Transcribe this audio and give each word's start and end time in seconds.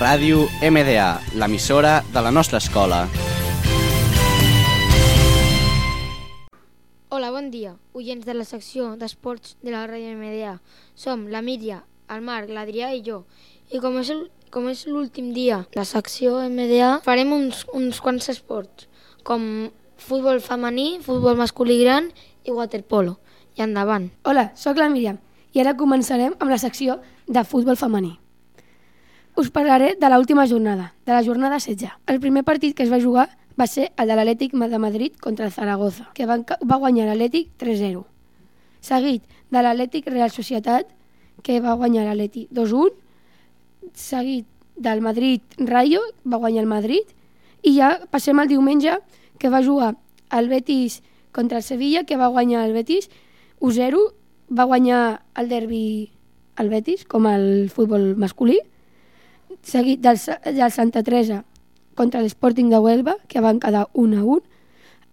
Ràdio 0.00 0.46
MDA, 0.64 1.20
l'emissora 1.36 1.98
de 2.08 2.20
la 2.24 2.30
nostra 2.32 2.56
escola. 2.56 3.02
Hola, 7.12 7.28
bon 7.34 7.50
dia, 7.52 7.74
oients 7.92 8.24
de 8.24 8.32
la 8.32 8.46
secció 8.48 8.94
d'esports 8.96 9.58
de 9.60 9.74
la 9.74 9.82
Ràdio 9.90 10.14
MDA. 10.16 10.54
Som 10.96 11.26
la 11.28 11.42
Míria, 11.44 11.82
el 12.08 12.24
Marc, 12.24 12.48
l'Adrià 12.48 12.88
i 12.96 13.02
jo. 13.04 13.26
I 13.68 13.82
com 13.84 13.98
és, 14.00 14.08
el, 14.14 14.22
com 14.48 14.70
és 14.72 14.86
l'últim 14.88 15.34
dia 15.36 15.66
de 15.68 15.82
la 15.82 15.84
secció 15.84 16.38
MDA, 16.48 17.02
farem 17.04 17.36
uns, 17.36 17.66
uns 17.76 18.00
quants 18.00 18.32
esports, 18.32 18.88
com 19.20 19.68
futbol 20.00 20.40
femení, 20.40 20.94
futbol 21.04 21.36
masculí 21.36 21.76
gran 21.84 22.08
i 22.48 22.56
waterpolo. 22.56 23.18
I 23.60 23.68
endavant. 23.68 24.08
Hola, 24.24 24.48
sóc 24.56 24.80
la 24.80 24.88
Míriam 24.88 25.20
i 25.52 25.60
ara 25.60 25.76
començarem 25.76 26.40
amb 26.40 26.48
la 26.48 26.62
secció 26.64 27.02
de 27.28 27.44
futbol 27.44 27.76
femení. 27.76 28.16
Us 29.40 29.48
parlaré 29.48 29.96
de 29.96 30.08
l'última 30.12 30.46
jornada, 30.46 30.92
de 31.06 31.12
la 31.12 31.24
jornada 31.24 31.56
16. 31.56 31.88
El 32.12 32.20
primer 32.20 32.42
partit 32.44 32.74
que 32.76 32.82
es 32.82 32.90
va 32.92 32.98
jugar 33.00 33.38
va 33.56 33.66
ser 33.66 33.86
el 33.96 34.10
de 34.10 34.16
l'Atlètic 34.18 34.52
de 34.52 34.78
Madrid 34.78 35.12
contra 35.16 35.46
el 35.46 35.52
Zaragoza, 35.52 36.10
que 36.12 36.26
va, 36.28 36.36
va 36.44 36.76
guanyar 36.76 37.06
l'Atlètic 37.08 37.54
3-0. 37.56 38.02
Seguit 38.84 39.22
de 39.48 39.62
l'Atlètic 39.64 40.10
Real 40.12 40.28
Societat, 40.28 40.90
que 41.42 41.56
va 41.64 41.72
guanyar 41.80 42.04
l'Atlètic 42.04 42.50
2-1. 42.52 42.90
Seguit 43.94 44.44
del 44.76 45.00
Madrid 45.00 45.40
Rayo, 45.56 46.02
va 46.26 46.36
guanyar 46.36 46.66
el 46.66 46.68
Madrid. 46.68 47.14
I 47.64 47.72
ja 47.78 47.88
passem 48.12 48.36
al 48.38 48.50
diumenge, 48.50 48.98
que 49.38 49.48
va 49.48 49.62
jugar 49.64 49.94
el 50.36 50.50
Betis 50.52 51.00
contra 51.32 51.62
el 51.62 51.64
Sevilla, 51.64 52.04
que 52.04 52.20
va 52.20 52.28
guanyar 52.28 52.66
el 52.68 52.76
Betis 52.76 53.08
1-0. 53.60 54.04
Va 54.52 54.68
guanyar 54.68 55.22
el 55.32 55.48
derbi 55.48 56.10
el 56.60 56.68
Betis, 56.68 57.06
com 57.08 57.24
el 57.24 57.70
futbol 57.72 58.12
masculí. 58.20 58.60
Seguit 59.62 60.00
del, 60.00 60.18
del 60.44 60.72
Santa 60.72 61.02
Teresa 61.02 61.44
contra 61.94 62.22
l'Sporting 62.22 62.70
de 62.70 62.78
Huelva, 62.78 63.16
que 63.28 63.42
van 63.44 63.60
quedar 63.60 63.88
1 63.92 64.18
a 64.18 64.24
1, 64.24 64.42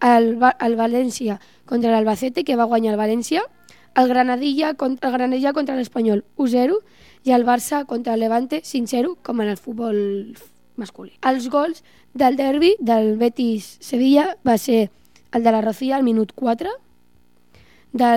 el, 0.08 0.28
el 0.40 0.76
València 0.78 1.38
contra 1.68 1.92
l'Albacete, 1.92 2.44
que 2.44 2.56
va 2.56 2.68
guanyar 2.70 2.94
el 2.94 3.00
València, 3.00 3.42
el 3.98 4.08
Granadilla 4.08 4.74
contra, 4.74 5.10
el 5.10 5.16
Granadilla 5.16 5.52
contra 5.52 5.76
l'Espanyol 5.76 6.24
1-0 6.36 6.78
i 7.26 7.34
el 7.34 7.44
Barça 7.44 7.84
contra 7.84 8.14
el 8.14 8.20
Levante 8.20 8.62
5-0, 8.62 9.16
com 9.22 9.42
en 9.42 9.52
el 9.52 9.58
futbol 9.58 9.98
masculí. 10.78 11.12
Els 11.26 11.48
gols 11.50 11.82
del 12.14 12.38
derbi 12.38 12.76
del 12.78 13.16
Betis-Sevilla 13.18 14.36
va 14.46 14.56
ser 14.58 14.90
el 15.34 15.42
de 15.42 15.52
la 15.52 15.60
Rocía 15.60 15.96
al 15.96 16.06
minut 16.06 16.32
4, 16.34 16.70
de 17.92 18.10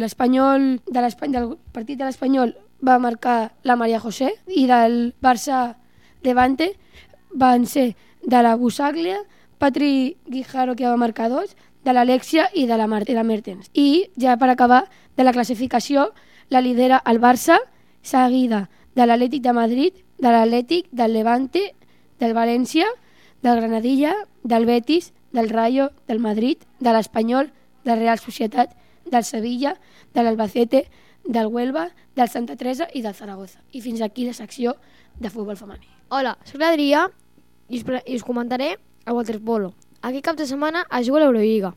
l'Espanyol, 0.00 0.80
de 0.86 1.00
del 1.32 1.56
partit 1.72 1.98
de 1.98 2.04
l'Espanyol 2.04 2.54
va 2.80 2.98
marcar 2.98 3.54
la 3.62 3.76
Maria 3.76 4.00
José 4.00 4.32
i 4.48 4.66
del 4.66 5.14
Barça 5.22 5.76
Levante 6.24 6.74
van 7.34 7.66
ser 7.66 7.94
de 8.22 8.42
la 8.42 8.54
Busaglia, 8.56 9.18
Patri 9.58 10.16
Guijaro, 10.26 10.74
que 10.76 10.86
va 10.86 10.96
marcar 10.96 11.28
dos, 11.28 11.56
de 11.84 11.92
l'Alexia 11.92 12.48
i 12.54 12.66
de 12.66 12.78
la 12.80 12.86
Martina 12.88 13.22
Mertens. 13.22 13.68
I, 13.74 14.08
ja 14.16 14.38
per 14.40 14.48
acabar, 14.50 14.86
de 15.16 15.24
la 15.24 15.32
classificació, 15.32 16.12
la 16.48 16.62
lidera 16.64 17.02
el 17.06 17.20
Barça, 17.20 17.58
seguida 18.02 18.68
de 18.94 19.06
l'Atlètic 19.06 19.42
de 19.42 19.52
Madrid, 19.52 20.00
de 20.18 20.30
l'Atlètic, 20.30 20.88
del 20.92 21.12
Levante, 21.12 21.74
del 22.20 22.34
València, 22.34 22.86
del 23.42 23.60
Granadilla, 23.60 24.14
del 24.42 24.66
Betis, 24.66 25.12
del 25.32 25.50
Rayo, 25.50 25.90
del 26.08 26.20
Madrid, 26.20 26.58
de 26.80 26.92
l'Espanyol, 26.92 27.50
del 27.84 27.98
Real 27.98 28.18
Societat, 28.18 28.70
del 29.04 29.24
Sevilla, 29.24 29.76
de 30.14 30.22
l'Albacete, 30.22 30.86
del 31.24 31.46
Huelva, 31.46 31.90
del 32.14 32.28
Santa 32.28 32.56
Teresa 32.56 32.88
i 32.92 33.02
del 33.02 33.14
Zaragoza. 33.14 33.60
I 33.72 33.80
fins 33.80 34.00
aquí 34.02 34.26
la 34.26 34.34
secció 34.34 34.76
de 35.18 35.30
futbol 35.30 35.56
femení. 35.56 35.88
Hola, 36.08 36.36
soc 36.44 36.60
l'Adrià 36.60 37.06
i, 37.68 37.80
us, 37.80 37.84
i 38.06 38.16
us 38.16 38.24
comentaré 38.24 38.76
el 39.06 39.16
waterpolo. 39.16 39.72
Aquest 40.02 40.24
cap 40.24 40.36
de 40.36 40.46
setmana 40.46 40.84
es 40.90 41.08
juga 41.08 41.22
l'Eurolliga. 41.22 41.74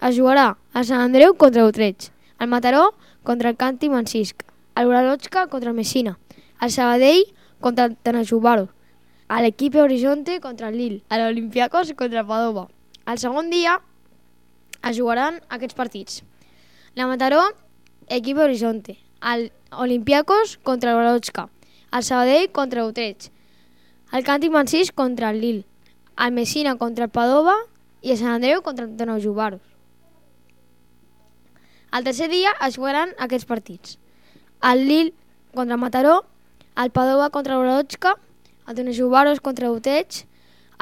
Es 0.00 0.16
jugarà 0.16 0.56
a 0.72 0.84
Sant 0.84 1.02
Andreu 1.04 1.36
contra 1.38 1.66
Utrecht, 1.68 2.10
el 2.40 2.48
Mataró 2.48 2.94
contra 3.22 3.50
el 3.50 3.56
Canti 3.56 3.88
Mancisc, 3.88 4.42
el 4.74 4.88
Uralotxca 4.88 5.46
contra 5.46 5.70
el 5.70 5.76
Messina, 5.76 6.18
el 6.60 6.70
Sabadell 6.70 7.26
contra 7.60 7.84
el 7.84 7.96
Tenajubaros, 7.96 8.70
l'equip 9.40 9.76
Horizonte 9.76 10.40
contra 10.40 10.68
el 10.68 10.76
Lille, 10.76 11.02
l'Olimpiakos 11.08 11.92
contra 11.96 12.26
Padova. 12.26 12.68
El 13.06 13.18
segon 13.18 13.48
dia 13.50 13.78
es 14.82 14.98
jugaran 14.98 15.40
aquests 15.48 15.78
partits. 15.78 16.22
La 16.94 17.06
Mataró, 17.06 17.40
equip 18.08 18.38
Horizonte, 18.38 18.98
el 19.22 19.52
Olimpiakos 19.70 20.58
contra 20.62 20.90
el 20.92 20.96
Uralotxca, 20.96 21.48
el 21.92 22.02
Sabadell 22.02 22.50
contra 22.50 22.86
Utrecht, 22.86 23.30
el 24.12 24.24
Canti 24.24 24.50
Mansís 24.50 24.92
contra 24.92 25.30
el 25.30 25.40
Lille, 25.40 25.64
el 26.18 26.32
Messina 26.32 26.76
contra 26.76 27.04
el 27.04 27.10
Padova 27.10 27.54
i 28.02 28.12
el 28.12 28.18
Sant 28.18 28.34
Andreu 28.36 28.62
contra 28.62 28.84
el 28.84 28.96
Teneu 28.96 29.20
Jubaros. 29.22 29.62
El 31.92 32.04
tercer 32.04 32.28
dia 32.32 32.52
es 32.66 32.76
jugaran 32.76 33.14
aquests 33.18 33.46
partits. 33.46 33.98
El 34.62 34.86
Lille 34.88 35.14
contra 35.54 35.76
el 35.76 35.80
Mataró, 35.80 36.24
el 36.76 36.90
Padova 36.90 37.30
contra 37.30 37.56
l'Orotxca, 37.56 38.16
el 38.68 38.76
Teneu 38.76 38.96
Jubaros 38.96 39.40
contra 39.40 39.68
l'Utech, 39.68 40.24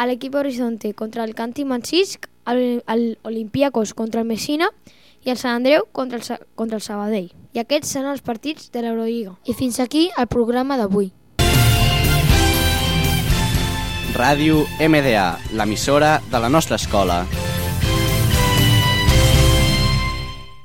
l'equip 0.06 0.34
Horizonte 0.34 0.94
contra 0.94 1.24
el 1.24 1.34
Canti 1.34 1.64
Mansisc, 1.64 2.26
l'Olimpiakos 2.46 3.94
contra 3.94 4.22
el 4.22 4.26
Messina 4.26 4.70
i 5.24 5.30
el 5.30 5.38
Sant 5.40 5.60
Andreu 5.60 5.86
contra 5.92 6.18
el, 6.18 6.46
contra 6.54 6.80
el 6.80 6.84
Sabadell. 6.84 7.30
I 7.52 7.62
aquests 7.62 7.92
seran 7.96 8.14
els 8.14 8.24
partits 8.24 8.70
de 8.72 8.84
l'Eurolliga. 8.84 9.36
I 9.44 9.56
fins 9.58 9.80
aquí 9.80 10.08
el 10.16 10.30
programa 10.30 10.78
d'avui. 10.80 11.12
Ràdio 14.16 14.64
MDA, 14.80 15.28
l'emissora 15.56 16.18
de 16.30 16.42
la 16.42 16.50
nostra 16.50 16.76
escola. 16.76 17.24